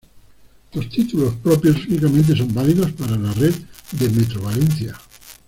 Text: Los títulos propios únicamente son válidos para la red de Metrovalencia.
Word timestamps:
Los 0.73 0.89
títulos 0.89 1.35
propios 1.43 1.85
únicamente 1.87 2.35
son 2.35 2.51
válidos 2.51 2.91
para 2.93 3.15
la 3.17 3.31
red 3.35 3.53
de 3.91 4.09
Metrovalencia. 4.09 4.95